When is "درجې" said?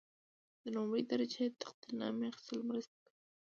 1.11-1.45